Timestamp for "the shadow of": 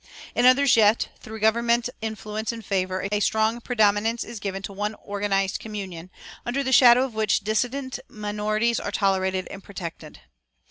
6.63-7.13